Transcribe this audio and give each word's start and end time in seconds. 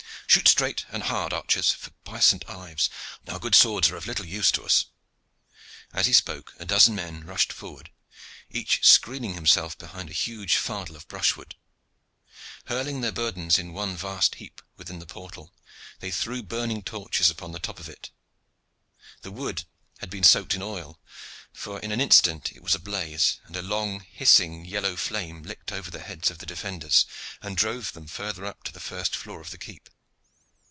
Shoot 0.27 0.47
straight 0.47 0.85
and 0.89 1.03
hard, 1.03 1.33
archers; 1.33 1.73
for, 1.73 1.89
by 2.05 2.21
St. 2.21 2.47
Ives! 2.49 2.89
our 3.27 3.37
good 3.37 3.53
swords 3.53 3.89
are 3.89 3.97
of 3.97 4.07
little 4.07 4.25
use 4.25 4.49
to 4.53 4.63
us." 4.63 4.85
As 5.91 6.05
he 6.05 6.13
spoke, 6.13 6.53
a 6.57 6.63
dozen 6.63 6.95
men 6.95 7.25
rushed 7.25 7.51
forward, 7.51 7.91
each 8.49 8.87
screening 8.87 9.33
himself 9.33 9.77
behind 9.77 10.09
a 10.09 10.13
huge 10.13 10.55
fardel 10.55 10.95
of 10.95 11.05
brushwood. 11.09 11.55
Hurling 12.67 13.01
their 13.01 13.11
burdens 13.11 13.59
in 13.59 13.73
one 13.73 13.97
vast 13.97 14.35
heap 14.35 14.61
within 14.77 14.99
the 14.99 15.05
portal, 15.05 15.53
they 15.99 16.11
threw 16.11 16.41
burning 16.41 16.81
torches 16.81 17.29
upon 17.29 17.51
the 17.51 17.59
top 17.59 17.77
of 17.77 17.89
it. 17.89 18.09
The 19.23 19.31
wood 19.31 19.65
had 19.99 20.09
been 20.09 20.23
soaked 20.23 20.53
in 20.55 20.61
oil, 20.61 21.01
for 21.51 21.77
in 21.81 21.91
an 21.91 21.99
instant 21.99 22.53
it 22.53 22.63
was 22.63 22.73
ablaze, 22.73 23.41
and 23.43 23.57
a 23.57 23.61
long, 23.61 23.99
hissing, 23.99 24.63
yellow 24.63 24.95
flame 24.95 25.43
licked 25.43 25.73
over 25.73 25.91
the 25.91 25.99
heads 25.99 26.31
of 26.31 26.37
the 26.37 26.45
defenders, 26.45 27.05
and 27.41 27.57
drove 27.57 27.91
them 27.91 28.07
further 28.07 28.45
up 28.45 28.63
to 28.63 28.71
the 28.71 28.79
first 28.79 29.13
floor 29.13 29.41
of 29.41 29.51
the 29.51 29.57
keep. 29.57 29.89